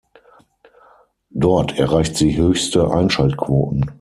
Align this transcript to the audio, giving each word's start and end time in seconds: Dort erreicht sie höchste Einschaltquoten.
Dort 1.29 1.77
erreicht 1.77 2.15
sie 2.15 2.35
höchste 2.35 2.89
Einschaltquoten. 2.89 3.85